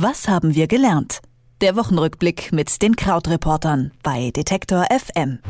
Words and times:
Was 0.00 0.28
haben 0.28 0.54
wir 0.54 0.68
gelernt? 0.68 1.18
Der 1.60 1.74
Wochenrückblick 1.74 2.52
mit 2.52 2.82
den 2.82 2.94
Krautreportern 2.94 3.90
bei 4.04 4.30
Detektor 4.30 4.86
FM. 4.96 5.40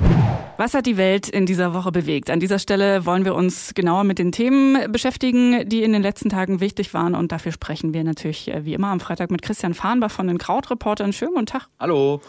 Was 0.56 0.72
hat 0.72 0.87
die 0.87 0.96
Welt 0.96 1.28
in 1.28 1.44
dieser 1.44 1.74
Woche 1.74 1.92
bewegt? 1.92 2.30
An 2.30 2.40
dieser 2.40 2.58
Stelle 2.58 3.04
wollen 3.04 3.26
wir 3.26 3.34
uns 3.34 3.74
genauer 3.74 4.04
mit 4.04 4.19
den 4.19 4.32
Themen 4.32 4.90
beschäftigen, 4.90 5.69
die 5.69 5.82
in 5.82 5.92
den 5.92 6.00
letzten 6.00 6.30
Tagen 6.30 6.61
wichtig 6.61 6.95
waren. 6.95 7.14
Und 7.14 7.30
dafür 7.30 7.53
sprechen 7.53 7.92
wir 7.92 8.03
natürlich 8.04 8.48
äh, 8.48 8.65
wie 8.65 8.72
immer 8.72 8.88
am 8.88 9.01
Freitag 9.01 9.30
mit 9.30 9.42
Christian 9.42 9.74
Fahnbach 9.74 10.11
von 10.11 10.26
den 10.26 10.38
Krautreportern. 10.38 11.12
Schönen 11.12 11.35
guten 11.35 11.44
Tag. 11.44 11.69
Hallo. 11.78 12.22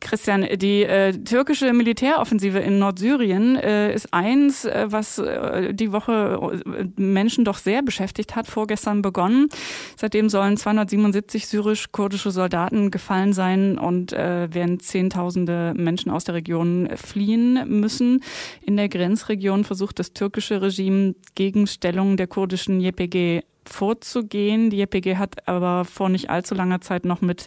Christian, 0.00 0.46
die 0.56 0.84
äh, 0.84 1.12
türkische 1.12 1.72
Militäroffensive 1.72 2.58
in 2.60 2.78
Nordsyrien 2.78 3.56
äh, 3.56 3.92
ist 3.92 4.12
eins, 4.14 4.64
äh, 4.64 4.86
was 4.88 5.18
äh, 5.18 5.74
die 5.74 5.92
Woche 5.92 6.62
äh, 6.64 7.00
Menschen 7.00 7.44
doch 7.44 7.58
sehr 7.58 7.82
beschäftigt 7.82 8.36
hat, 8.36 8.46
vorgestern 8.46 9.02
begonnen. 9.02 9.48
Seitdem 9.96 10.28
sollen 10.28 10.56
277 10.56 11.46
syrisch-kurdische 11.46 12.30
Soldaten 12.30 12.90
gefallen 12.90 13.32
sein 13.32 13.76
und 13.78 14.12
äh, 14.12 14.52
werden 14.52 14.78
Zehntausende 14.78 15.74
Menschen 15.76 16.10
aus 16.10 16.24
der 16.24 16.36
Region 16.36 16.88
fliehen 16.94 17.64
müssen. 17.66 18.22
In 18.62 18.76
der 18.76 18.88
Grenzregion 18.88 19.64
versucht 19.64 19.98
das 19.98 20.12
türkische 20.12 20.62
Regime 20.62 21.16
Gegenstellungen 21.34 22.16
der 22.16 22.28
kurdischen 22.28 22.80
YPG 22.80 23.42
vorzugehen. 23.68 24.70
Die 24.70 24.78
JPG 24.78 25.16
hat 25.16 25.46
aber 25.48 25.84
vor 25.84 26.08
nicht 26.08 26.30
allzu 26.30 26.54
langer 26.54 26.80
Zeit 26.80 27.04
noch 27.04 27.20
mit 27.20 27.46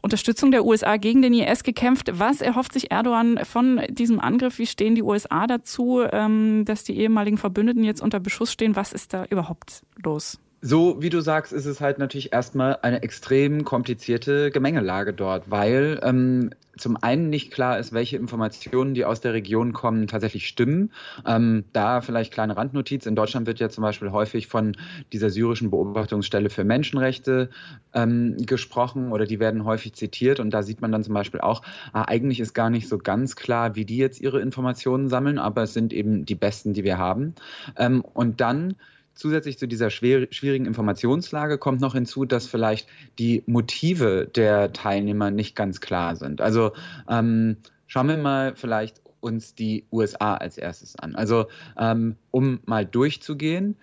Unterstützung 0.00 0.50
der 0.50 0.64
USA 0.64 0.96
gegen 0.96 1.22
den 1.22 1.34
IS 1.34 1.64
gekämpft. 1.64 2.10
Was 2.12 2.40
erhofft 2.40 2.72
sich 2.72 2.90
Erdogan 2.90 3.40
von 3.44 3.80
diesem 3.88 4.20
Angriff? 4.20 4.58
Wie 4.58 4.66
stehen 4.66 4.94
die 4.94 5.02
USA 5.02 5.46
dazu, 5.46 6.02
ähm, 6.10 6.64
dass 6.64 6.84
die 6.84 6.98
ehemaligen 6.98 7.38
Verbündeten 7.38 7.84
jetzt 7.84 8.02
unter 8.02 8.20
Beschuss 8.20 8.52
stehen? 8.52 8.76
Was 8.76 8.92
ist 8.92 9.12
da 9.12 9.24
überhaupt 9.24 9.82
los? 10.02 10.41
So 10.64 11.02
wie 11.02 11.10
du 11.10 11.20
sagst, 11.20 11.52
ist 11.52 11.66
es 11.66 11.80
halt 11.80 11.98
natürlich 11.98 12.32
erstmal 12.32 12.78
eine 12.82 13.02
extrem 13.02 13.64
komplizierte 13.64 14.52
Gemengelage 14.52 15.12
dort, 15.12 15.50
weil 15.50 15.98
ähm, 16.04 16.50
zum 16.78 16.96
einen 16.96 17.30
nicht 17.30 17.52
klar 17.52 17.80
ist, 17.80 17.92
welche 17.92 18.16
Informationen, 18.16 18.94
die 18.94 19.04
aus 19.04 19.20
der 19.20 19.32
Region 19.32 19.72
kommen, 19.72 20.06
tatsächlich 20.06 20.46
stimmen. 20.46 20.92
Ähm, 21.26 21.64
da 21.72 22.00
vielleicht 22.00 22.32
kleine 22.32 22.56
Randnotiz. 22.56 23.06
In 23.06 23.16
Deutschland 23.16 23.48
wird 23.48 23.58
ja 23.58 23.70
zum 23.70 23.82
Beispiel 23.82 24.12
häufig 24.12 24.46
von 24.46 24.76
dieser 25.12 25.30
syrischen 25.30 25.70
Beobachtungsstelle 25.70 26.48
für 26.48 26.62
Menschenrechte 26.62 27.50
ähm, 27.92 28.36
gesprochen 28.38 29.10
oder 29.10 29.24
die 29.24 29.40
werden 29.40 29.64
häufig 29.64 29.94
zitiert. 29.94 30.38
Und 30.38 30.50
da 30.50 30.62
sieht 30.62 30.80
man 30.80 30.92
dann 30.92 31.02
zum 31.02 31.14
Beispiel 31.14 31.40
auch, 31.40 31.62
ah, 31.92 32.02
eigentlich 32.02 32.38
ist 32.38 32.54
gar 32.54 32.70
nicht 32.70 32.88
so 32.88 32.98
ganz 32.98 33.34
klar, 33.34 33.74
wie 33.74 33.84
die 33.84 33.96
jetzt 33.96 34.20
ihre 34.20 34.40
Informationen 34.40 35.08
sammeln, 35.08 35.40
aber 35.40 35.64
es 35.64 35.74
sind 35.74 35.92
eben 35.92 36.24
die 36.24 36.36
besten, 36.36 36.72
die 36.72 36.84
wir 36.84 36.98
haben. 36.98 37.34
Ähm, 37.76 38.02
und 38.02 38.40
dann 38.40 38.76
Zusätzlich 39.14 39.58
zu 39.58 39.66
dieser 39.68 39.90
schwierigen 39.90 40.66
Informationslage 40.66 41.58
kommt 41.58 41.80
noch 41.80 41.94
hinzu, 41.94 42.24
dass 42.24 42.46
vielleicht 42.46 42.88
die 43.18 43.42
Motive 43.46 44.26
der 44.34 44.72
Teilnehmer 44.72 45.30
nicht 45.30 45.54
ganz 45.54 45.80
klar 45.80 46.16
sind. 46.16 46.40
Also 46.40 46.72
ähm, 47.08 47.56
schauen 47.86 48.08
wir 48.08 48.16
mal 48.16 48.54
vielleicht 48.56 49.00
uns 49.20 49.54
die 49.54 49.84
USA 49.92 50.34
als 50.34 50.58
erstes 50.58 50.98
an. 50.98 51.14
Also 51.14 51.46
um 51.76 52.16
ähm, 52.44 52.60
mal 52.64 52.84
durchzugehen, 52.84 53.76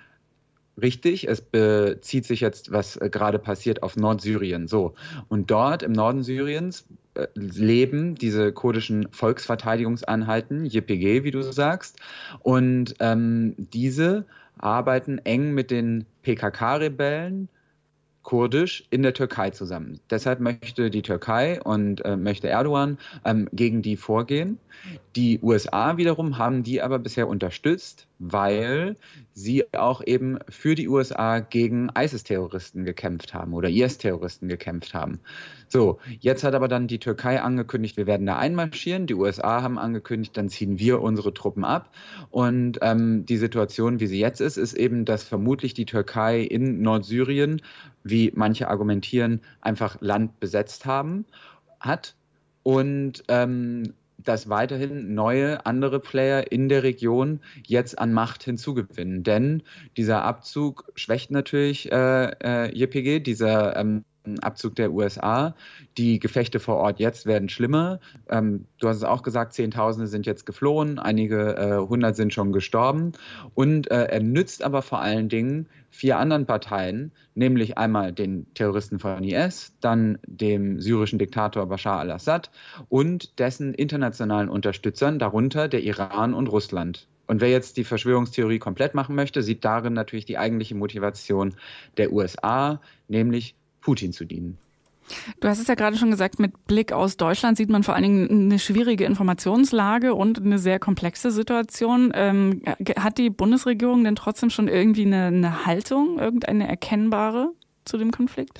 Richtig, 0.81 1.27
es 1.27 1.41
bezieht 1.41 2.25
sich 2.25 2.39
jetzt, 2.39 2.72
was 2.72 2.95
äh, 2.97 3.09
gerade 3.09 3.39
passiert, 3.39 3.83
auf 3.83 3.95
Nordsyrien. 3.95 4.67
So. 4.67 4.94
Und 5.27 5.52
dort 5.52 5.83
im 5.83 5.91
Norden 5.91 6.23
Syriens 6.23 6.85
äh, 7.16 7.27
leben 7.33 8.16
diese 8.16 8.52
kurdischen 8.52 9.07
Volksverteidigungseinheiten, 9.11 10.66
YPG, 10.66 11.23
wie 11.23 11.31
du 11.31 11.41
sagst. 11.41 12.00
Und 12.39 12.95
ähm, 13.00 13.55
diese 13.57 14.25
arbeiten 14.59 15.19
eng 15.19 15.53
mit 15.53 15.71
den 15.71 16.05
PKK-Rebellen 16.23 17.49
kurdisch 18.21 18.83
in 18.89 19.01
der 19.01 19.13
Türkei 19.13 19.49
zusammen. 19.49 19.99
Deshalb 20.09 20.39
möchte 20.39 20.89
die 20.89 21.01
Türkei 21.01 21.61
und 21.61 22.05
äh, 22.05 22.16
möchte 22.16 22.47
Erdogan 22.47 22.97
ähm, 23.25 23.49
gegen 23.53 23.81
die 23.81 23.97
vorgehen. 23.97 24.59
Die 25.16 25.39
USA 25.41 25.97
wiederum 25.97 26.38
haben 26.38 26.63
die 26.63 26.81
aber 26.81 27.00
bisher 27.00 27.28
unterstützt, 27.28 28.07
weil 28.19 28.97
sie 29.34 29.74
auch 29.74 30.06
eben 30.06 30.40
für 30.50 30.75
die 30.75 30.90
USA 30.90 31.40
gegen 31.40 31.90
ISIS-Terroristen 31.97 32.84
gekämpft 32.84 33.34
haben 33.34 33.53
oder 33.53 33.69
IS-Terroristen 33.69 34.50
gekämpft 34.50 34.94
haben. 34.94 35.22
So, 35.69 36.00
jetzt 36.19 36.44
hat 36.44 36.53
aber 36.53 36.68
dann 36.68 36.88
die 36.88 37.00
Türkei 37.00 37.41
angekündigt, 37.41 37.96
wir 37.96 38.08
werden 38.08 38.25
da 38.25 38.38
einmarschieren. 38.38 39.08
Die 39.08 39.16
USA 39.16 39.62
haben 39.62 39.79
angekündigt, 39.79 40.35
dann 40.35 40.50
ziehen 40.50 40.79
wir 40.79 41.02
unsere 41.02 41.34
Truppen 41.34 41.63
ab. 41.63 41.91
Und 42.29 42.79
ähm, 42.81 43.25
die 43.25 43.38
Situation, 43.38 44.02
wie 44.02 44.08
sie 44.08 44.19
jetzt 44.19 44.41
ist, 44.41 44.58
ist 44.58 44.74
eben, 44.74 45.06
dass 45.06 45.24
vermutlich 45.24 45.74
die 45.74 45.85
Türkei 45.85 46.41
in 46.41 46.81
Nordsyrien, 46.81 47.62
wie 48.03 48.34
manche 48.35 48.68
argumentieren, 48.68 49.41
einfach 49.62 50.02
Land 50.02 50.40
besetzt 50.40 50.85
haben 50.85 51.25
hat 51.79 52.16
und 52.63 53.24
ähm, 53.29 53.94
dass 54.24 54.50
weiterhin 54.50 55.13
neue 55.13 55.66
andere 55.66 56.00
Player 56.00 56.52
in 56.52 56.69
der 56.69 56.84
Region 56.84 57.40
jetzt 57.66 57.97
an 57.97 58.13
Macht 58.13 58.44
hinzugewinnen. 58.44 59.24
Denn 59.24 59.63
dieser 59.97 60.24
Abzug 60.24 60.91
schwächt 60.96 61.31
natürlich 61.31 61.91
äh, 61.91 62.31
äh, 62.44 62.75
JPG, 62.75 63.19
dieser 63.19 63.75
ähm, 63.75 64.03
Abzug 64.38 64.75
der 64.75 64.91
USA. 64.91 65.56
Die 65.97 66.19
Gefechte 66.19 66.59
vor 66.59 66.75
Ort 66.75 67.00
jetzt 67.00 67.25
werden 67.25 67.50
schlimmer. 67.50 68.00
Ähm, 68.29 68.66
du 68.79 68.88
hast 68.88 68.97
es 68.97 69.03
auch 69.03 69.23
gesagt, 69.23 69.53
Zehntausende 69.53 70.07
sind 70.07 70.28
jetzt 70.28 70.45
geflohen, 70.45 71.00
einige 71.00 71.56
äh, 71.56 71.78
hundert 71.78 72.16
sind 72.16 72.34
schon 72.34 72.51
gestorben. 72.51 73.13
Und 73.56 73.90
äh, 73.90 74.03
er 74.03 74.22
nützt 74.22 74.63
aber 74.63 74.84
vor 74.84 75.00
allen 75.00 75.29
Dingen 75.29 75.67
vier 75.90 76.19
anderen 76.19 76.45
Parteien, 76.45 77.12
nämlich 77.34 77.78
einmal 77.78 78.13
den 78.13 78.45
Terroristen 78.53 79.00
von 79.00 79.23
IS, 79.23 79.73
dann 79.81 80.19
dem 80.28 80.79
syrischen 80.79 81.17
Diktator 81.17 81.66
Bashar 81.66 82.00
al-Assad 82.00 82.51
und 82.90 83.40
dessen 83.40 83.73
internationalen 83.73 84.50
Unterstützern, 84.50 85.17
darunter 85.17 85.67
der 85.67 85.81
Iran 85.81 86.34
und 86.34 86.47
Russland. 86.47 87.07
Und 87.29 87.41
wer 87.41 87.50
jetzt 87.50 87.78
die 87.78 87.84
Verschwörungstheorie 87.84 88.57
komplett 88.57 88.96
machen 88.96 89.13
möchte, 89.13 89.44
sieht 89.44 89.63
darin 89.63 89.94
natürlich 89.94 90.25
die 90.25 90.40
eigentliche 90.40 90.73
Motivation 90.73 91.53
der 91.97 92.11
USA, 92.11 92.81
nämlich 93.07 93.56
Putin 93.81 94.13
zu 94.13 94.25
dienen. 94.25 94.57
Du 95.40 95.47
hast 95.47 95.59
es 95.59 95.67
ja 95.67 95.75
gerade 95.75 95.97
schon 95.97 96.12
gesagt, 96.12 96.40
mit 96.40 96.67
Blick 96.67 96.91
aus 96.91 97.17
Deutschland 97.17 97.57
sieht 97.57 97.69
man 97.69 97.84
vor 97.84 97.95
allen 97.95 98.03
Dingen 98.03 98.29
eine 98.29 98.59
schwierige 98.59 99.06
Informationslage 99.06 100.13
und 100.13 100.40
eine 100.40 100.59
sehr 100.59 100.79
komplexe 100.79 101.31
Situation. 101.31 102.12
Ähm, 102.13 102.62
hat 102.97 103.17
die 103.17 103.29
Bundesregierung 103.29 104.03
denn 104.03 104.16
trotzdem 104.16 104.50
schon 104.50 104.67
irgendwie 104.67 105.06
eine, 105.06 105.25
eine 105.25 105.66
Haltung, 105.66 106.19
irgendeine 106.19 106.67
erkennbare 106.67 107.51
zu 107.85 107.97
dem 107.97 108.12
Konflikt? 108.12 108.59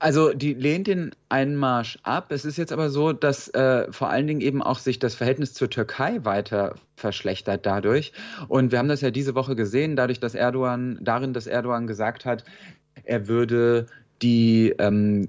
Also 0.00 0.32
die 0.32 0.54
lehnt 0.54 0.86
den 0.86 1.10
Einmarsch 1.28 1.98
ab. 2.04 2.30
Es 2.30 2.44
ist 2.44 2.56
jetzt 2.56 2.72
aber 2.72 2.88
so, 2.88 3.12
dass 3.12 3.48
äh, 3.48 3.90
vor 3.90 4.10
allen 4.10 4.28
Dingen 4.28 4.40
eben 4.40 4.62
auch 4.62 4.78
sich 4.78 5.00
das 5.00 5.16
Verhältnis 5.16 5.54
zur 5.54 5.70
Türkei 5.70 6.24
weiter 6.24 6.76
verschlechtert 6.94 7.66
dadurch. 7.66 8.12
Und 8.46 8.70
wir 8.70 8.78
haben 8.78 8.88
das 8.88 9.00
ja 9.00 9.10
diese 9.10 9.34
Woche 9.34 9.56
gesehen, 9.56 9.96
dadurch, 9.96 10.20
dass 10.20 10.36
Erdogan, 10.36 10.98
darin, 11.00 11.32
dass 11.32 11.48
Erdogan 11.48 11.88
gesagt 11.88 12.26
hat, 12.26 12.44
er 13.02 13.26
würde 13.26 13.86
die 14.22 14.74
ähm, 14.78 15.28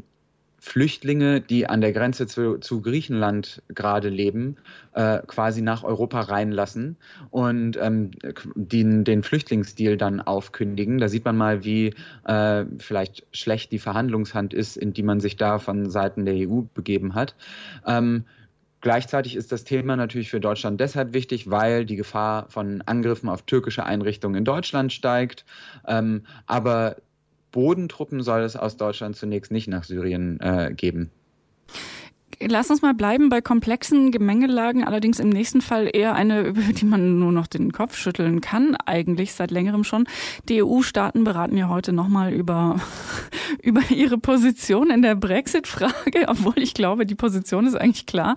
Flüchtlinge, 0.60 1.40
die 1.42 1.68
an 1.68 1.82
der 1.82 1.94
Grenze 1.94 2.28
zu, 2.28 2.58
zu 2.58 2.82
Griechenland 2.82 3.62
gerade 3.70 4.10
leben, 4.10 4.58
äh, 4.94 5.20
quasi 5.26 5.62
nach 5.62 5.84
Europa 5.84 6.22
reinlassen 6.22 6.98
und 7.32 7.78
ähm, 7.82 8.12
den, 8.56 9.04
den 9.06 9.24
Flüchtlingsdeal 9.24 9.98
dann 9.98 10.20
aufkündigen. 10.20 10.98
Da 10.98 11.08
sieht 11.08 11.26
man 11.26 11.38
mal, 11.38 11.64
wie 11.64 11.94
äh, 12.26 12.66
vielleicht 12.78 13.26
schlecht 13.32 13.72
die 13.72 13.80
Verhandlungshand 13.80 14.54
ist, 14.54 14.76
in 14.76 14.94
die 14.94 15.04
man 15.04 15.22
sich 15.22 15.38
da 15.38 15.60
von 15.60 15.90
Seiten 15.90 16.26
der 16.26 16.36
EU 16.36 16.62
begeben 16.74 17.16
hat. 17.16 17.36
Ähm, 17.86 18.26
Gleichzeitig 18.82 19.36
ist 19.36 19.52
das 19.52 19.66
Thema 19.66 19.98
natürlich 19.98 20.30
für 20.30 20.40
Deutschland 20.40 20.80
deshalb 20.80 21.14
wichtig, 21.14 21.50
weil 21.50 21.86
die 21.86 21.98
Gefahr 21.98 22.46
von 22.50 22.82
Angriffen 22.82 23.28
auf 23.28 23.42
türkische 23.42 23.84
Einrichtungen 23.84 24.38
in 24.38 24.46
Deutschland 24.46 24.94
steigt. 24.94 25.44
Ähm, 25.86 26.24
aber 26.46 26.96
Bodentruppen 27.52 28.22
soll 28.22 28.42
es 28.42 28.56
aus 28.56 28.78
Deutschland 28.78 29.16
zunächst 29.16 29.52
nicht 29.52 29.68
nach 29.68 29.84
Syrien 29.84 30.40
äh, 30.40 30.74
geben. 30.76 31.12
Lass 32.42 32.70
uns 32.70 32.82
mal 32.82 32.94
bleiben 32.94 33.28
bei 33.28 33.42
komplexen 33.42 34.12
Gemengelagen, 34.12 34.86
allerdings 34.86 35.20
im 35.20 35.28
nächsten 35.28 35.60
Fall 35.60 35.90
eher 35.92 36.16
eine, 36.16 36.42
über 36.48 36.62
die 36.62 36.86
man 36.86 37.20
nur 37.20 37.34
noch 37.34 37.48
den 37.48 37.74
Kopf 37.74 37.98
schütteln 37.98 38.40
kann, 38.40 38.78
eigentlich 38.86 39.34
seit 39.34 39.52
längerem 39.52 39.84
schon. 39.84 40.06
Die 40.48 40.64
EU-Staaten 40.64 41.26
beraten 41.26 41.58
ja 41.58 41.68
heute 41.68 41.92
nochmal 41.92 42.32
über, 42.32 42.78
über 43.62 43.82
ihre 43.90 44.18
Position 44.18 44.90
in 44.90 45.02
der 45.02 45.16
Brexit-Frage, 45.16 46.26
obwohl 46.28 46.58
ich 46.58 46.74
glaube, 46.74 47.06
die 47.06 47.16
Position 47.16 47.68
ist 47.68 47.76
eigentlich 47.76 48.06
klar. 48.06 48.36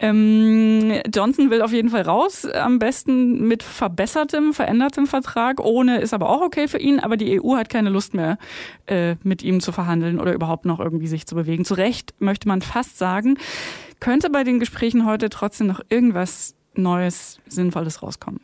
Ähm, 0.00 1.00
Johnson 1.14 1.50
will 1.50 1.62
auf 1.62 1.72
jeden 1.72 1.90
Fall 1.90 2.02
raus, 2.02 2.44
am 2.46 2.80
besten 2.80 3.46
mit 3.46 3.62
verbessertem, 3.62 4.52
verändertem 4.52 5.06
Vertrag. 5.06 5.60
Ohne 5.60 6.00
ist 6.00 6.12
aber 6.12 6.28
auch 6.28 6.40
okay 6.40 6.66
für 6.66 6.78
ihn, 6.78 6.98
aber 6.98 7.16
die 7.16 7.40
EU 7.40 7.54
hat 7.56 7.68
keine 7.68 7.90
Lust 7.90 8.14
mehr, 8.14 8.36
äh, 8.86 9.14
mit 9.22 9.44
ihm 9.44 9.60
zu 9.60 9.70
verhandeln 9.70 10.18
oder 10.18 10.34
überhaupt 10.34 10.64
noch 10.64 10.80
irgendwie 10.80 11.06
sich 11.06 11.26
zu 11.26 11.36
bewegen. 11.36 11.64
Zu 11.64 11.74
Recht 11.74 12.14
möchte 12.18 12.48
man 12.48 12.60
fast 12.60 12.98
sagen, 12.98 13.36
könnte 14.00 14.30
bei 14.30 14.44
den 14.44 14.58
Gesprächen 14.58 15.06
heute 15.06 15.30
trotzdem 15.30 15.66
noch 15.66 15.80
irgendwas 15.88 16.54
Neues, 16.74 17.40
Sinnvolles 17.46 18.02
rauskommen? 18.02 18.40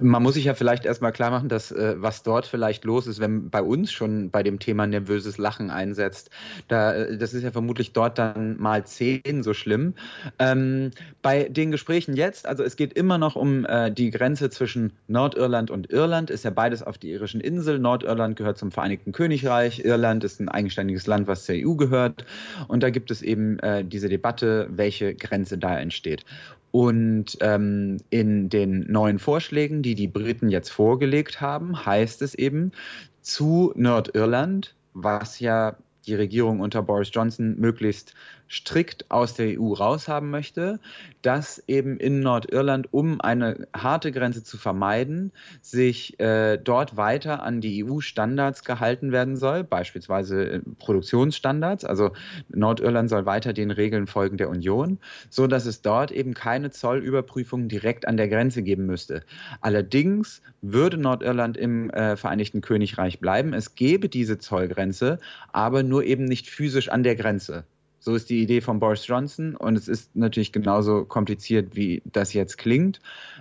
Man 0.00 0.22
muss 0.22 0.34
sich 0.34 0.44
ja 0.44 0.54
vielleicht 0.54 0.84
erstmal 0.84 1.12
klar 1.12 1.30
machen, 1.30 1.48
dass 1.48 1.72
äh, 1.72 1.94
was 1.98 2.22
dort 2.22 2.46
vielleicht 2.46 2.84
los 2.84 3.06
ist, 3.06 3.20
wenn 3.20 3.50
bei 3.50 3.62
uns 3.62 3.92
schon 3.92 4.30
bei 4.30 4.42
dem 4.42 4.58
Thema 4.58 4.86
nervöses 4.86 5.38
Lachen 5.38 5.70
einsetzt, 5.70 6.30
da, 6.68 6.94
äh, 6.94 7.16
das 7.16 7.34
ist 7.34 7.42
ja 7.42 7.50
vermutlich 7.50 7.92
dort 7.92 8.18
dann 8.18 8.58
mal 8.60 8.84
zehn 8.84 9.42
so 9.42 9.54
schlimm. 9.54 9.94
Ähm, 10.38 10.90
bei 11.22 11.48
den 11.48 11.70
Gesprächen 11.70 12.16
jetzt, 12.16 12.46
also 12.46 12.62
es 12.62 12.76
geht 12.76 12.92
immer 12.92 13.18
noch 13.18 13.36
um 13.36 13.64
äh, 13.64 13.90
die 13.90 14.10
Grenze 14.10 14.50
zwischen 14.50 14.92
Nordirland 15.08 15.70
und 15.70 15.90
Irland, 15.90 16.30
ist 16.30 16.44
ja 16.44 16.50
beides 16.50 16.82
auf 16.82 16.98
die 16.98 17.10
irischen 17.10 17.40
Insel. 17.40 17.78
Nordirland 17.78 18.36
gehört 18.36 18.58
zum 18.58 18.72
Vereinigten 18.72 19.12
Königreich, 19.12 19.84
Irland 19.84 20.24
ist 20.24 20.40
ein 20.40 20.48
eigenständiges 20.48 21.06
Land, 21.06 21.26
was 21.26 21.44
zur 21.44 21.54
EU 21.56 21.74
gehört. 21.74 22.24
Und 22.68 22.82
da 22.82 22.90
gibt 22.90 23.10
es 23.10 23.22
eben 23.22 23.58
äh, 23.60 23.84
diese 23.84 24.08
Debatte, 24.08 24.68
welche 24.70 25.14
Grenze 25.14 25.58
da 25.58 25.78
entsteht. 25.78 26.24
Und 26.72 27.36
ähm, 27.40 27.98
in 28.10 28.48
den 28.48 28.90
neuen 28.90 29.18
Vorschlägen, 29.18 29.82
die 29.82 29.94
die 29.94 30.08
Briten 30.08 30.48
jetzt 30.48 30.70
vorgelegt 30.70 31.40
haben, 31.40 31.84
heißt 31.86 32.22
es 32.22 32.34
eben 32.34 32.72
zu 33.20 33.72
Nordirland, 33.76 34.74
was 34.94 35.38
ja 35.38 35.76
die 36.06 36.14
Regierung 36.14 36.60
unter 36.60 36.82
Boris 36.82 37.10
Johnson 37.12 37.56
möglichst 37.58 38.14
strikt 38.52 39.10
aus 39.10 39.32
der 39.32 39.58
EU 39.58 39.72
raushaben 39.72 40.30
möchte, 40.30 40.78
dass 41.22 41.62
eben 41.68 41.96
in 41.98 42.20
Nordirland, 42.20 42.92
um 42.92 43.20
eine 43.20 43.66
harte 43.74 44.12
Grenze 44.12 44.44
zu 44.44 44.58
vermeiden, 44.58 45.32
sich 45.62 46.20
äh, 46.20 46.58
dort 46.58 46.98
weiter 46.98 47.42
an 47.42 47.62
die 47.62 47.82
EU-Standards 47.82 48.64
gehalten 48.64 49.10
werden 49.10 49.36
soll, 49.36 49.64
beispielsweise 49.64 50.50
äh, 50.50 50.60
Produktionsstandards. 50.78 51.86
Also 51.86 52.10
Nordirland 52.50 53.08
soll 53.08 53.24
weiter 53.24 53.54
den 53.54 53.70
Regeln 53.70 54.06
folgen 54.06 54.36
der 54.36 54.50
Union, 54.50 54.98
so 55.30 55.46
dass 55.46 55.64
es 55.64 55.80
dort 55.80 56.10
eben 56.10 56.34
keine 56.34 56.70
Zollüberprüfungen 56.70 57.68
direkt 57.68 58.06
an 58.06 58.18
der 58.18 58.28
Grenze 58.28 58.62
geben 58.62 58.84
müsste. 58.84 59.22
Allerdings 59.62 60.42
würde 60.60 60.98
Nordirland 60.98 61.56
im 61.56 61.90
äh, 61.90 62.16
Vereinigten 62.16 62.60
Königreich 62.60 63.18
bleiben. 63.18 63.54
Es 63.54 63.74
gäbe 63.74 64.08
diese 64.08 64.38
Zollgrenze, 64.38 65.18
aber 65.52 65.82
nur 65.82 65.91
eben 66.00 66.24
nicht 66.24 66.48
physisch 66.48 66.88
an 66.88 67.02
der 67.02 67.16
Grenze. 67.16 67.64
So 67.98 68.14
ist 68.14 68.30
die 68.30 68.42
Idee 68.42 68.60
von 68.60 68.80
Boris 68.80 69.06
Johnson 69.06 69.54
und 69.54 69.76
es 69.76 69.86
ist 69.86 70.16
natürlich 70.16 70.52
genauso 70.52 71.04
kompliziert, 71.04 71.76
wie 71.76 72.02
das 72.04 72.32
jetzt 72.32 72.58
klingt. 72.58 73.00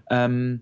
Ähm, 0.09 0.61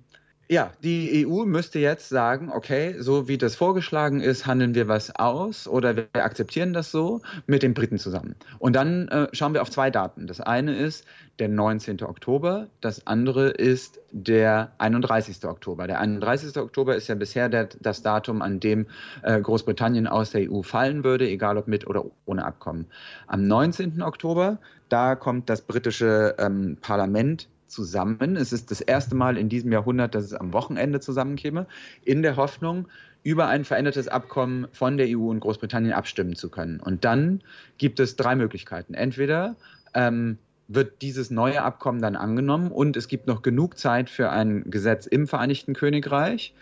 ja, 0.51 0.71
die 0.83 1.27
EU 1.27 1.45
müsste 1.45 1.77
jetzt 1.77 2.09
sagen, 2.09 2.49
okay, 2.51 2.95
so 2.97 3.27
wie 3.27 3.37
das 3.37 3.55
vorgeschlagen 3.55 4.19
ist, 4.19 4.47
handeln 4.47 4.73
wir 4.73 4.87
was 4.87 5.15
aus 5.15 5.67
oder 5.67 5.95
wir 5.95 6.07
akzeptieren 6.13 6.73
das 6.73 6.89
so 6.89 7.21
mit 7.45 7.61
den 7.61 7.75
Briten 7.75 7.99
zusammen. 7.99 8.35
Und 8.57 8.75
dann 8.75 9.07
äh, 9.09 9.27
schauen 9.31 9.53
wir 9.53 9.61
auf 9.61 9.69
zwei 9.69 9.91
Daten. 9.91 10.25
Das 10.25 10.41
eine 10.41 10.75
ist 10.75 11.05
der 11.37 11.49
19. 11.49 12.01
Oktober, 12.01 12.67
das 12.81 13.05
andere 13.05 13.49
ist 13.49 13.99
der 14.11 14.71
31. 14.79 15.45
Oktober. 15.45 15.85
Der 15.85 15.99
31. 15.99 16.57
Oktober 16.57 16.95
ist 16.95 17.07
ja 17.07 17.13
bisher 17.15 17.47
der, 17.47 17.69
das 17.79 18.01
Datum, 18.01 18.41
an 18.41 18.59
dem 18.59 18.87
äh, 19.21 19.39
Großbritannien 19.39 20.07
aus 20.07 20.31
der 20.31 20.51
EU 20.51 20.63
fallen 20.63 21.03
würde, 21.03 21.29
egal 21.29 21.57
ob 21.57 21.67
mit 21.67 21.85
oder 21.85 22.05
ohne 22.25 22.43
Abkommen. 22.43 22.87
Am 23.27 23.45
19. 23.45 24.01
Oktober, 24.01 24.57
da 24.89 25.15
kommt 25.15 25.47
das 25.47 25.61
britische 25.61 26.33
ähm, 26.39 26.77
Parlament 26.81 27.47
zusammen. 27.69 28.35
Es 28.35 28.51
ist 28.51 28.71
das 28.71 28.81
erste 28.81 29.15
Mal 29.15 29.37
in 29.37 29.49
diesem 29.49 29.71
Jahrhundert, 29.71 30.15
dass 30.15 30.25
es 30.25 30.33
am 30.33 30.53
Wochenende 30.53 30.99
zusammenkäme, 30.99 31.67
in 32.03 32.21
der 32.21 32.35
Hoffnung, 32.35 32.87
über 33.23 33.47
ein 33.47 33.65
verändertes 33.65 34.07
Abkommen 34.07 34.67
von 34.71 34.97
der 34.97 35.07
EU 35.09 35.29
und 35.29 35.41
Großbritannien 35.41 35.93
abstimmen 35.93 36.35
zu 36.35 36.49
können. 36.49 36.79
Und 36.79 37.03
dann 37.03 37.41
gibt 37.77 37.99
es 37.99 38.15
drei 38.15 38.35
Möglichkeiten. 38.35 38.93
Entweder 38.93 39.55
ähm, 39.93 40.37
wird 40.67 41.01
dieses 41.01 41.29
neue 41.29 41.61
Abkommen 41.61 42.01
dann 42.01 42.15
angenommen 42.15 42.71
und 42.71 42.95
es 42.95 43.07
gibt 43.07 43.27
noch 43.27 43.41
genug 43.41 43.77
Zeit 43.77 44.09
für 44.09 44.29
ein 44.29 44.69
Gesetz 44.69 45.05
im 45.05 45.27
Vereinigten 45.27 45.73
Königreich. 45.73 46.53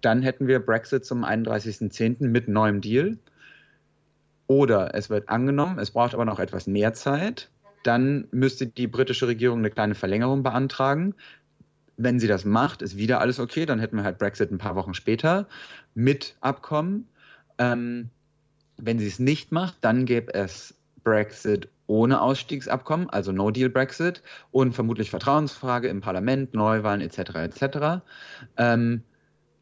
Dann 0.00 0.20
hätten 0.20 0.48
wir 0.48 0.58
Brexit 0.58 1.04
zum 1.04 1.24
31.10. 1.24 2.28
mit 2.28 2.48
neuem 2.48 2.80
Deal. 2.80 3.18
Oder 4.48 4.94
es 4.94 5.08
wird 5.08 5.28
angenommen, 5.28 5.78
es 5.78 5.92
braucht 5.92 6.12
aber 6.12 6.24
noch 6.24 6.40
etwas 6.40 6.66
mehr 6.66 6.92
Zeit 6.92 7.48
dann 7.82 8.28
müsste 8.30 8.66
die 8.66 8.86
britische 8.86 9.26
Regierung 9.26 9.58
eine 9.58 9.70
kleine 9.70 9.94
Verlängerung 9.94 10.42
beantragen. 10.42 11.14
Wenn 11.96 12.18
sie 12.18 12.28
das 12.28 12.44
macht, 12.44 12.82
ist 12.82 12.96
wieder 12.96 13.20
alles 13.20 13.38
okay. 13.38 13.66
Dann 13.66 13.78
hätten 13.78 13.96
wir 13.96 14.04
halt 14.04 14.18
Brexit 14.18 14.50
ein 14.50 14.58
paar 14.58 14.76
Wochen 14.76 14.94
später 14.94 15.46
mit 15.94 16.36
Abkommen. 16.40 17.08
Ähm, 17.58 18.10
wenn 18.78 18.98
sie 18.98 19.06
es 19.06 19.18
nicht 19.18 19.52
macht, 19.52 19.76
dann 19.82 20.06
gäbe 20.06 20.34
es 20.34 20.74
Brexit 21.04 21.68
ohne 21.86 22.22
Ausstiegsabkommen, 22.22 23.10
also 23.10 23.32
No-Deal-Brexit 23.32 24.22
und 24.50 24.72
vermutlich 24.72 25.10
Vertrauensfrage 25.10 25.88
im 25.88 26.00
Parlament, 26.00 26.54
Neuwahlen 26.54 27.00
etc. 27.00 27.18
etc. 27.34 28.02
Ähm, 28.56 29.02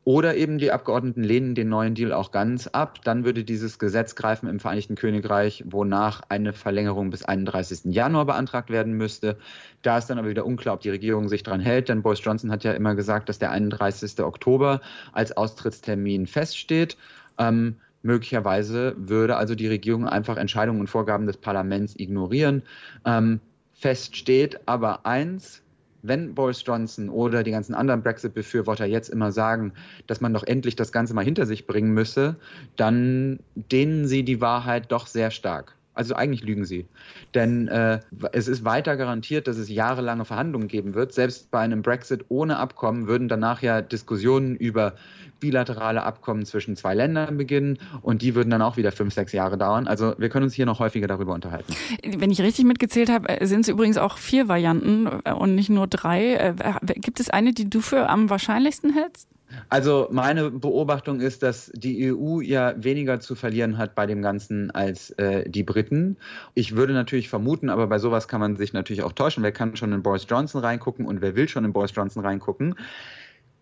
oder 0.05 0.35
eben 0.35 0.58
die 0.58 0.73
Abgeordneten 0.73 1.23
lehnen 1.23 1.55
den 1.55 1.69
neuen 1.69 1.94
Deal 1.94 2.12
auch 2.12 2.32
ganz 2.32 2.67
ab. 2.67 3.00
Dann 3.05 3.25
würde 3.25 3.44
dieses 3.44 3.79
Gesetz 3.79 4.14
greifen 4.14 4.49
im 4.49 4.58
Vereinigten 4.58 4.94
Königreich, 4.94 5.62
wonach 5.67 6.23
eine 6.31 6.55
Verlängerung 6.55 7.11
bis 7.11 7.25
31. 7.25 7.94
Januar 7.94 8.25
beantragt 8.25 8.70
werden 8.70 8.94
müsste. 8.94 9.37
Da 9.82 9.99
ist 9.99 10.06
dann 10.06 10.19
aber 10.19 10.29
wieder 10.29 10.47
unklar, 10.47 10.75
ob 10.75 10.81
die 10.81 10.91
Regierung 10.91 11.29
sich 11.29 11.43
daran 11.43 11.61
hält, 11.61 11.91
denn 11.91 12.02
Boris 12.02 12.25
Johnson 12.25 12.50
hat 12.50 12.64
ja 12.64 12.73
immer 12.73 12.94
gesagt, 12.94 13.29
dass 13.29 13.38
der 13.38 13.50
31. 13.50 14.20
Oktober 14.20 14.81
als 15.12 15.37
Austrittstermin 15.37 16.26
feststeht. 16.26 16.96
Ähm, 17.38 17.76
möglicherweise 18.03 18.94
würde 18.96 19.37
also 19.37 19.55
die 19.55 19.69
Regierung 19.69 20.08
einfach 20.08 20.38
Entscheidungen 20.38 20.81
und 20.81 20.88
Vorgaben 20.88 21.26
des 21.26 21.37
Parlaments 21.37 21.94
ignorieren. 21.99 22.62
Ähm, 23.05 23.41
fest 23.75 24.17
steht 24.17 24.67
aber 24.67 25.05
eins, 25.05 25.62
wenn 26.02 26.35
Boris 26.35 26.62
Johnson 26.67 27.08
oder 27.08 27.43
die 27.43 27.50
ganzen 27.50 27.75
anderen 27.75 28.02
Brexit-Befürworter 28.02 28.87
jetzt 28.87 29.08
immer 29.08 29.32
sagen, 29.32 29.73
dass 30.06 30.20
man 30.20 30.32
doch 30.32 30.44
endlich 30.44 30.76
das 30.76 30.93
Ganze 30.93 31.14
mal 31.14 31.25
hinter 31.25 31.47
sich 31.47 31.67
bringen 31.67 31.93
müsse, 31.93 32.37
dann 32.76 33.41
dehnen 33.55 34.06
sie 34.06 34.25
die 34.25 34.41
Wahrheit 34.41 34.91
doch 34.93 35.06
sehr 35.06 35.31
stark. 35.31 35.76
Also 35.94 36.14
eigentlich 36.14 36.42
lügen 36.42 36.64
sie. 36.64 36.87
Denn 37.34 37.69
äh, 37.69 38.00
es 38.32 38.48
ist 38.48 38.64
weiter 38.64 38.96
garantiert, 38.96 39.48
dass 39.48 39.56
es 39.56 39.69
jahrelange 39.69 40.25
Verhandlungen 40.25 40.69
geben 40.69 40.94
wird. 40.94 41.12
Selbst 41.12 41.50
bei 41.50 41.60
einem 41.60 41.82
Brexit 41.82 42.26
ohne 42.28 42.58
Abkommen 42.58 43.08
würden 43.08 43.28
danach 43.28 43.60
ja 43.60 43.82
Diskussionen 43.82 44.54
über 44.56 44.94
bilaterale 45.40 46.02
Abkommen 46.02 46.44
zwischen 46.44 46.76
zwei 46.76 46.94
Ländern 46.94 47.37
beginnen 47.37 47.78
und 48.02 48.22
die 48.22 48.34
würden 48.34 48.50
dann 48.50 48.62
auch 48.62 48.76
wieder 48.76 48.92
fünf, 48.92 49.14
sechs 49.14 49.32
Jahre 49.32 49.58
dauern. 49.58 49.88
Also 49.88 50.14
wir 50.19 50.28
können 50.28 50.44
uns 50.44 50.54
hier 50.54 50.66
noch 50.66 50.78
häufiger 50.78 51.08
darüber 51.08 51.34
unterhalten. 51.34 51.75
Wenn 52.04 52.31
ich 52.31 52.40
richtig 52.40 52.66
mitgezählt 52.66 53.10
habe, 53.10 53.44
sind 53.46 53.60
es 53.60 53.69
übrigens 53.69 53.96
auch 53.96 54.19
vier 54.19 54.48
Varianten 54.48 55.08
äh, 55.25 55.32
und 55.32 55.54
nicht 55.54 55.70
nur 55.70 55.86
drei. 55.86 56.34
Äh, 56.34 56.54
gibt 56.96 57.20
es 57.20 57.31
eine, 57.31 57.52
die 57.52 57.69
du 57.69 57.81
für 57.81 58.08
am 58.08 58.31
wahrscheinlichsten 58.31 58.93
hältst? 58.93 59.28
Also 59.69 60.08
meine 60.11 60.50
Beobachtung 60.50 61.20
ist, 61.20 61.43
dass 61.43 61.70
die 61.75 62.12
EU 62.12 62.41
ja 62.41 62.75
weniger 62.76 63.20
zu 63.20 63.35
verlieren 63.35 63.79
hat 63.79 63.94
bei 63.94 64.06
dem 64.06 64.23
Ganzen 64.23 64.70
als 64.70 65.11
äh, 65.11 65.49
die 65.49 65.62
Briten. 65.62 66.17
Ich 66.55 66.77
würde 66.77 66.93
natürlich 66.93 67.29
vermuten, 67.29 67.69
aber 67.69 67.86
bei 67.86 67.98
sowas 67.98 68.29
kann 68.29 68.41
man 68.41 68.56
sich 68.56 68.72
natürlich 68.72 69.03
auch 69.03 69.13
täuschen. 69.13 69.43
Wer 69.43 69.53
kann 69.53 69.77
schon 69.77 69.93
in 69.93 70.03
Boris 70.03 70.27
Johnson 70.29 70.63
reingucken 70.63 71.06
und 71.06 71.20
wer 71.20 71.36
will 71.36 71.48
schon 71.48 71.65
in 71.65 71.72
Boris 71.72 71.93
Johnson 71.94 72.24
reingucken? 72.24 72.74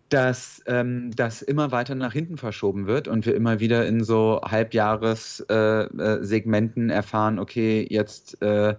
dass 0.09 0.61
ähm, 0.65 1.11
das 1.15 1.41
immer 1.43 1.71
weiter 1.71 1.95
nach 1.95 2.13
hinten 2.13 2.37
verschoben 2.37 2.87
wird 2.87 3.07
und 3.07 3.27
wir 3.27 3.35
immer 3.35 3.59
wieder 3.59 3.85
in 3.85 4.03
so 4.03 4.41
Halbjahressegmenten 4.43 6.89
äh, 6.89 6.93
äh, 6.93 6.95
erfahren, 6.95 7.37
okay, 7.37 7.85
jetzt 7.87 8.41
äh, 8.41 8.75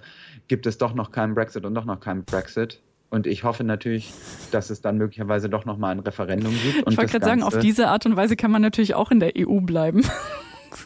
gibt 0.49 0.67
es 0.67 0.79
doch 0.79 0.93
noch 0.93 1.13
keinen 1.13 1.35
Brexit 1.35 1.65
und 1.65 1.75
doch 1.75 1.85
noch 1.85 2.01
keinen 2.01 2.25
Brexit. 2.25 2.83
Und 3.11 3.27
ich 3.27 3.43
hoffe 3.43 3.65
natürlich, 3.65 4.13
dass 4.53 4.71
es 4.71 4.81
dann 4.81 4.97
möglicherweise 4.97 5.49
doch 5.49 5.65
noch 5.65 5.77
mal 5.77 5.91
ein 5.91 5.99
Referendum 5.99 6.53
gibt. 6.53 6.89
ich 6.89 6.97
wollte 6.97 7.11
gerade 7.11 7.25
sagen, 7.25 7.43
auf 7.43 7.59
diese 7.59 7.89
Art 7.89 8.07
und 8.07 8.17
Weise 8.17 8.37
kann 8.37 8.53
man 8.53 8.63
natürlich 8.63 8.95
auch 8.95 9.11
in 9.11 9.19
der 9.19 9.33
EU 9.37 9.61
bleiben. 9.61 10.03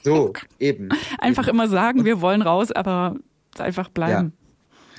So, 0.02 0.32
eben. 0.58 0.88
Einfach 1.18 1.46
eben. 1.46 1.56
immer 1.56 1.68
sagen, 1.68 2.06
wir 2.06 2.22
wollen 2.22 2.40
raus, 2.40 2.72
aber 2.72 3.16
einfach 3.58 3.90
bleiben. 3.90 4.32
Ja. 4.34 4.43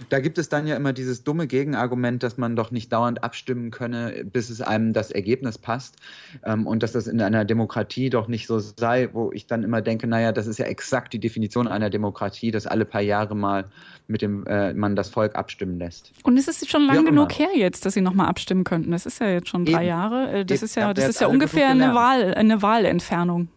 Da 0.09 0.19
gibt 0.19 0.37
es 0.37 0.49
dann 0.49 0.67
ja 0.67 0.75
immer 0.75 0.93
dieses 0.93 1.23
dumme 1.23 1.47
Gegenargument, 1.47 2.23
dass 2.23 2.37
man 2.37 2.55
doch 2.55 2.71
nicht 2.71 2.91
dauernd 2.91 3.23
abstimmen 3.23 3.71
könne, 3.71 4.25
bis 4.25 4.49
es 4.49 4.61
einem 4.61 4.93
das 4.93 5.11
Ergebnis 5.11 5.57
passt. 5.57 5.95
Ähm, 6.43 6.67
und 6.67 6.83
dass 6.83 6.91
das 6.91 7.07
in 7.07 7.21
einer 7.21 7.45
Demokratie 7.45 8.09
doch 8.09 8.27
nicht 8.27 8.47
so 8.47 8.59
sei, 8.59 9.09
wo 9.13 9.31
ich 9.31 9.47
dann 9.47 9.63
immer 9.63 9.81
denke, 9.81 10.07
naja, 10.07 10.31
das 10.31 10.47
ist 10.47 10.59
ja 10.59 10.65
exakt 10.65 11.13
die 11.13 11.19
Definition 11.19 11.67
einer 11.67 11.89
Demokratie, 11.89 12.51
dass 12.51 12.67
alle 12.67 12.85
paar 12.85 13.01
Jahre 13.01 13.35
mal 13.35 13.65
mit 14.07 14.21
dem 14.21 14.45
äh, 14.45 14.73
man 14.73 14.95
das 14.95 15.09
Volk 15.09 15.35
abstimmen 15.35 15.79
lässt. 15.79 16.11
Und 16.23 16.37
es 16.37 16.47
ist 16.47 16.69
schon 16.69 16.83
lang 16.83 17.05
genug 17.05 17.31
her 17.37 17.49
jetzt, 17.55 17.85
dass 17.85 17.93
Sie 17.93 18.01
nochmal 18.01 18.27
abstimmen 18.27 18.63
könnten. 18.63 18.91
Das 18.91 19.05
ist 19.05 19.19
ja 19.19 19.27
jetzt 19.29 19.49
schon 19.49 19.65
drei 19.65 19.81
Eben. 19.81 19.87
Jahre. 19.87 20.31
Äh, 20.31 20.45
das 20.45 20.59
Eben. 20.59 20.65
ist 20.65 20.75
ja, 20.75 20.93
das 20.93 21.09
ist 21.09 21.21
ja 21.21 21.27
ungefähr 21.27 21.69
eine 21.69 21.93
Wahl, 21.95 22.33
eine 22.33 22.61
Wahlentfernung. 22.61 23.47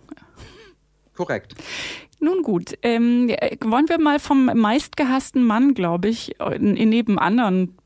Korrekt. 1.19 1.57
Nun 2.21 2.43
gut, 2.43 2.79
ähm, 2.83 3.29
wollen 3.65 3.89
wir 3.89 3.99
mal 3.99 4.21
vom 4.21 4.45
meistgehassten 4.55 5.43
Mann, 5.43 5.75
glaube 5.75 6.07
ich, 6.07 6.37
neben 6.61 7.19
anderen 7.19 7.77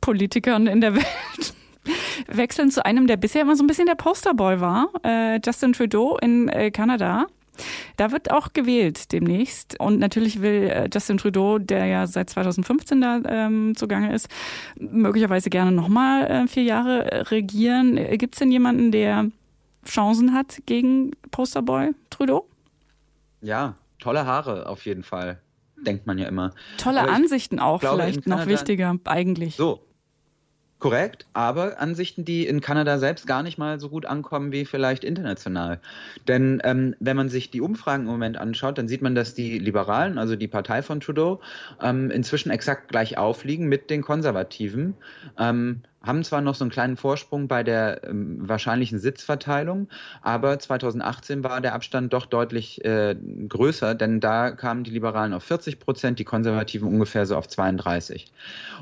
Politikern 0.00 0.66
in 0.66 0.80
der 0.80 0.96
Welt 0.96 1.54
wechseln 2.26 2.72
zu 2.72 2.84
einem, 2.84 3.06
der 3.06 3.18
bisher 3.18 3.42
immer 3.42 3.54
so 3.54 3.62
ein 3.62 3.68
bisschen 3.68 3.86
der 3.86 3.94
Posterboy 3.94 4.60
war, 4.60 4.88
äh, 5.04 5.38
Justin 5.44 5.74
Trudeau 5.74 6.18
in 6.20 6.48
äh, 6.48 6.72
Kanada. 6.72 7.28
Da 7.96 8.10
wird 8.10 8.32
auch 8.32 8.52
gewählt 8.52 9.12
demnächst. 9.12 9.78
Und 9.78 10.00
natürlich 10.00 10.42
will 10.42 10.68
äh, 10.68 10.88
Justin 10.92 11.18
Trudeau, 11.18 11.58
der 11.60 11.86
ja 11.86 12.08
seit 12.08 12.30
2015 12.30 13.00
da 13.00 13.20
ähm, 13.28 13.74
zugange 13.76 14.12
ist, 14.12 14.28
möglicherweise 14.76 15.50
gerne 15.50 15.70
nochmal 15.70 16.26
äh, 16.28 16.48
vier 16.48 16.64
Jahre 16.64 17.30
regieren. 17.30 17.96
Äh, 17.96 18.16
Gibt 18.16 18.34
es 18.34 18.40
denn 18.40 18.50
jemanden, 18.50 18.90
der 18.90 19.30
Chancen 19.86 20.34
hat 20.34 20.58
gegen 20.66 21.12
Posterboy 21.30 21.92
Trudeau? 22.10 22.48
Ja, 23.42 23.76
tolle 23.98 24.24
Haare 24.24 24.66
auf 24.66 24.84
jeden 24.86 25.02
Fall, 25.02 25.40
denkt 25.76 26.06
man 26.06 26.16
ja 26.16 26.26
immer. 26.26 26.52
Tolle 26.78 27.08
Ansichten 27.08 27.58
auch, 27.58 27.80
glaube, 27.80 28.02
vielleicht 28.02 28.26
noch 28.26 28.46
wichtiger 28.46 28.96
eigentlich. 29.04 29.56
So, 29.56 29.84
Korrekt, 30.82 31.26
aber 31.32 31.78
Ansichten, 31.78 32.24
die 32.24 32.44
in 32.44 32.60
Kanada 32.60 32.98
selbst 32.98 33.28
gar 33.28 33.44
nicht 33.44 33.56
mal 33.56 33.78
so 33.78 33.88
gut 33.88 34.04
ankommen 34.04 34.50
wie 34.50 34.64
vielleicht 34.64 35.04
international. 35.04 35.80
Denn 36.26 36.60
ähm, 36.64 36.96
wenn 36.98 37.16
man 37.16 37.28
sich 37.28 37.52
die 37.52 37.60
Umfragen 37.60 38.02
im 38.02 38.10
Moment 38.10 38.36
anschaut, 38.36 38.78
dann 38.78 38.88
sieht 38.88 39.00
man, 39.00 39.14
dass 39.14 39.32
die 39.32 39.60
Liberalen, 39.60 40.18
also 40.18 40.34
die 40.34 40.48
Partei 40.48 40.82
von 40.82 40.98
Trudeau, 40.98 41.40
ähm, 41.80 42.10
inzwischen 42.10 42.50
exakt 42.50 42.88
gleich 42.88 43.16
aufliegen 43.16 43.68
mit 43.68 43.90
den 43.90 44.02
Konservativen. 44.02 44.94
Ähm, 45.38 45.82
haben 46.02 46.24
zwar 46.24 46.40
noch 46.40 46.54
so 46.54 46.64
einen 46.64 46.70
kleinen 46.70 46.96
Vorsprung 46.96 47.48
bei 47.48 47.62
der 47.62 48.04
ähm, 48.04 48.48
wahrscheinlichen 48.48 48.98
Sitzverteilung, 48.98 49.88
aber 50.20 50.58
2018 50.58 51.44
war 51.44 51.60
der 51.60 51.74
Abstand 51.74 52.12
doch 52.12 52.26
deutlich 52.26 52.84
äh, 52.84 53.16
größer, 53.48 53.94
denn 53.94 54.20
da 54.20 54.50
kamen 54.50 54.84
die 54.84 54.90
Liberalen 54.90 55.32
auf 55.32 55.44
40 55.44 55.78
Prozent, 55.78 56.18
die 56.18 56.24
Konservativen 56.24 56.88
ungefähr 56.88 57.26
so 57.26 57.36
auf 57.36 57.48
32. 57.48 58.32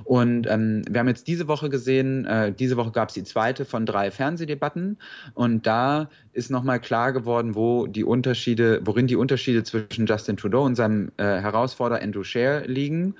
Und 0.04 0.46
ähm, 0.48 0.82
wir 0.88 1.00
haben 1.00 1.08
jetzt 1.08 1.26
diese 1.26 1.48
Woche 1.48 1.68
gesehen, 1.68 2.24
äh, 2.24 2.52
diese 2.52 2.76
Woche 2.76 2.92
gab 2.92 3.08
es 3.08 3.14
die 3.14 3.24
zweite 3.24 3.64
von 3.64 3.86
drei 3.86 4.10
Fernsehdebatten 4.10 4.98
und 5.34 5.66
da 5.66 6.08
ist 6.32 6.50
nochmal 6.50 6.80
klar 6.80 7.12
geworden, 7.12 7.54
wo 7.54 7.86
die 7.86 8.04
Unterschiede, 8.04 8.80
worin 8.84 9.06
die 9.06 9.16
Unterschiede 9.16 9.64
zwischen 9.64 10.06
Justin 10.06 10.36
Trudeau 10.36 10.64
und 10.64 10.76
seinem 10.76 11.12
äh, 11.16 11.24
Herausforderer 11.24 12.02
Andrew 12.02 12.22
Scheer 12.22 12.66
liegen. 12.66 13.14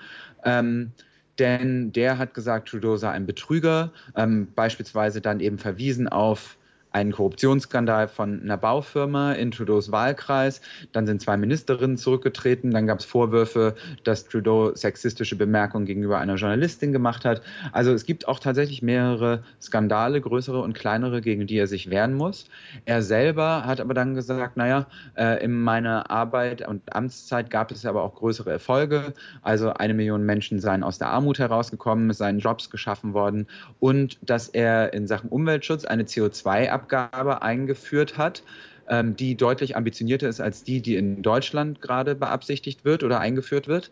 Ähm, 0.44 0.92
denn 1.40 1.92
der 1.92 2.18
hat 2.18 2.34
gesagt, 2.34 2.68
Trudeau 2.68 2.96
sei 2.96 3.10
ein 3.10 3.26
Betrüger, 3.26 3.92
ähm, 4.14 4.48
beispielsweise 4.54 5.20
dann 5.20 5.40
eben 5.40 5.58
verwiesen 5.58 6.08
auf 6.08 6.58
einen 6.92 7.12
Korruptionsskandal 7.12 8.08
von 8.08 8.42
einer 8.42 8.56
Baufirma 8.56 9.32
in 9.32 9.50
Trudeaus 9.50 9.92
Wahlkreis. 9.92 10.60
Dann 10.92 11.06
sind 11.06 11.20
zwei 11.20 11.36
Ministerinnen 11.36 11.96
zurückgetreten. 11.96 12.70
Dann 12.70 12.86
gab 12.86 12.98
es 12.98 13.04
Vorwürfe, 13.04 13.74
dass 14.04 14.28
Trudeau 14.28 14.74
sexistische 14.74 15.36
Bemerkungen 15.36 15.86
gegenüber 15.86 16.18
einer 16.18 16.34
Journalistin 16.34 16.92
gemacht 16.92 17.24
hat. 17.24 17.42
Also 17.72 17.92
es 17.92 18.04
gibt 18.04 18.26
auch 18.28 18.38
tatsächlich 18.38 18.82
mehrere 18.82 19.44
Skandale, 19.60 20.20
größere 20.20 20.60
und 20.60 20.74
kleinere, 20.74 21.20
gegen 21.20 21.46
die 21.46 21.58
er 21.58 21.66
sich 21.66 21.90
wehren 21.90 22.14
muss. 22.14 22.48
Er 22.84 23.02
selber 23.02 23.64
hat 23.66 23.80
aber 23.80 23.94
dann 23.94 24.14
gesagt, 24.14 24.56
naja, 24.56 24.86
äh, 25.16 25.44
in 25.44 25.60
meiner 25.60 26.10
Arbeit 26.10 26.66
und 26.66 26.94
Amtszeit 26.94 27.50
gab 27.50 27.70
es 27.70 27.86
aber 27.86 28.02
auch 28.02 28.14
größere 28.14 28.50
Erfolge. 28.50 29.14
Also 29.42 29.72
eine 29.72 29.94
Million 29.94 30.24
Menschen 30.24 30.60
seien 30.60 30.82
aus 30.82 30.98
der 30.98 31.08
Armut 31.08 31.38
herausgekommen, 31.38 32.10
es 32.10 32.18
seien 32.18 32.38
Jobs 32.38 32.70
geschaffen 32.70 33.14
worden 33.14 33.46
und 33.78 34.18
dass 34.22 34.48
er 34.48 34.92
in 34.92 35.06
Sachen 35.06 35.30
Umweltschutz 35.30 35.84
eine 35.84 36.04
CO2 36.04 36.79
Abgabe 36.80 37.42
eingeführt 37.42 38.16
hat, 38.16 38.42
ähm, 38.88 39.16
die 39.16 39.36
deutlich 39.36 39.76
ambitionierter 39.76 40.28
ist 40.28 40.40
als 40.40 40.64
die, 40.64 40.80
die 40.80 40.96
in 40.96 41.22
Deutschland 41.22 41.80
gerade 41.80 42.14
beabsichtigt 42.14 42.84
wird 42.84 43.02
oder 43.02 43.20
eingeführt 43.20 43.68
wird. 43.68 43.90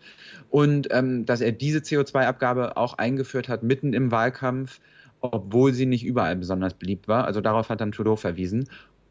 Und 0.50 0.88
ähm, 0.90 1.26
dass 1.26 1.40
er 1.40 1.52
diese 1.52 1.80
CO2-Abgabe 1.80 2.76
auch 2.76 2.94
eingeführt 2.98 3.48
hat 3.48 3.62
mitten 3.62 3.92
im 3.92 4.10
Wahlkampf, 4.10 4.80
obwohl 5.20 5.72
sie 5.72 5.86
nicht 5.86 6.04
überall 6.04 6.36
besonders 6.36 6.74
beliebt 6.74 7.08
war. 7.08 7.24
Also 7.24 7.40
darauf 7.40 7.68
hat 7.68 7.80
dann 7.80 7.92
Trudeau 7.92 8.16
verwiesen. 8.16 8.68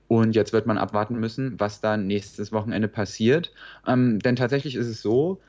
Und 0.07 0.35
jetzt 0.35 0.53
wird 0.53 0.65
man 0.65 0.77
abwarten 0.77 1.19
müssen, 1.19 1.59
was 1.59 1.81
da 1.81 1.97
nächstes 1.97 2.51
Wochenende 2.51 2.87
passiert. 2.87 3.51
Ähm, 3.85 4.19
denn 4.19 4.35
tatsächlich 4.37 4.75
ist 4.75 4.87
es 4.87 5.01
so, 5.01 5.41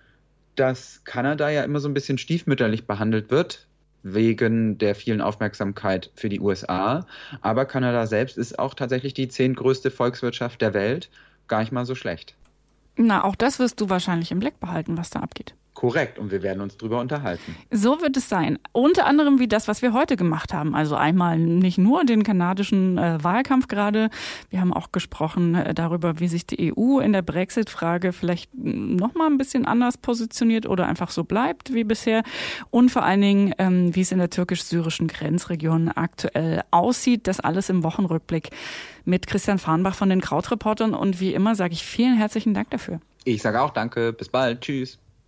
dass 0.56 1.02
Kanada 1.04 1.48
ja 1.48 1.62
immer 1.62 1.78
so 1.78 1.88
ein 1.88 1.94
bisschen 1.94 2.18
stiefmütterlich 2.18 2.86
behandelt 2.86 3.30
wird 3.30 3.67
wegen 4.02 4.78
der 4.78 4.94
vielen 4.94 5.20
Aufmerksamkeit 5.20 6.10
für 6.14 6.28
die 6.28 6.40
USA. 6.40 7.06
Aber 7.40 7.64
Kanada 7.64 8.06
selbst 8.06 8.38
ist 8.38 8.58
auch 8.58 8.74
tatsächlich 8.74 9.14
die 9.14 9.28
zehntgrößte 9.28 9.90
Volkswirtschaft 9.90 10.60
der 10.60 10.74
Welt. 10.74 11.10
Gar 11.46 11.60
nicht 11.60 11.72
mal 11.72 11.86
so 11.86 11.94
schlecht. 11.94 12.34
Na, 12.96 13.24
auch 13.24 13.36
das 13.36 13.58
wirst 13.58 13.80
du 13.80 13.88
wahrscheinlich 13.88 14.32
im 14.32 14.40
Blick 14.40 14.58
behalten, 14.60 14.96
was 14.96 15.10
da 15.10 15.20
abgeht. 15.20 15.54
Korrekt, 15.78 16.18
und 16.18 16.32
wir 16.32 16.42
werden 16.42 16.60
uns 16.60 16.76
darüber 16.76 16.98
unterhalten. 16.98 17.54
So 17.70 18.00
wird 18.00 18.16
es 18.16 18.28
sein. 18.28 18.58
Unter 18.72 19.06
anderem 19.06 19.38
wie 19.38 19.46
das, 19.46 19.68
was 19.68 19.80
wir 19.80 19.92
heute 19.92 20.16
gemacht 20.16 20.52
haben. 20.52 20.74
Also 20.74 20.96
einmal 20.96 21.38
nicht 21.38 21.78
nur 21.78 22.04
den 22.04 22.24
kanadischen 22.24 22.98
äh, 22.98 23.22
Wahlkampf 23.22 23.68
gerade. 23.68 24.10
Wir 24.50 24.60
haben 24.60 24.72
auch 24.72 24.90
gesprochen 24.90 25.54
äh, 25.54 25.74
darüber, 25.74 26.18
wie 26.18 26.26
sich 26.26 26.44
die 26.48 26.74
EU 26.74 26.98
in 26.98 27.12
der 27.12 27.22
Brexit-Frage 27.22 28.12
vielleicht 28.12 28.50
noch 28.56 29.14
mal 29.14 29.28
ein 29.28 29.38
bisschen 29.38 29.66
anders 29.66 29.98
positioniert 29.98 30.66
oder 30.66 30.88
einfach 30.88 31.12
so 31.12 31.22
bleibt 31.22 31.72
wie 31.72 31.84
bisher. 31.84 32.24
Und 32.70 32.90
vor 32.90 33.04
allen 33.04 33.20
Dingen, 33.20 33.54
ähm, 33.58 33.94
wie 33.94 34.00
es 34.00 34.10
in 34.10 34.18
der 34.18 34.30
türkisch-syrischen 34.30 35.06
Grenzregion 35.06 35.90
aktuell 35.90 36.62
aussieht. 36.72 37.28
Das 37.28 37.38
alles 37.38 37.70
im 37.70 37.84
Wochenrückblick 37.84 38.50
mit 39.04 39.28
Christian 39.28 39.60
Farnbach 39.60 39.94
von 39.94 40.08
den 40.08 40.22
Krautreportern. 40.22 40.92
Und 40.92 41.20
wie 41.20 41.34
immer 41.34 41.54
sage 41.54 41.74
ich 41.74 41.84
vielen 41.84 42.16
herzlichen 42.16 42.52
Dank 42.52 42.70
dafür. 42.70 42.98
Ich 43.22 43.42
sage 43.42 43.60
auch 43.60 43.70
danke. 43.70 44.12
Bis 44.12 44.28
bald. 44.28 44.62
Tschüss. 44.62 44.98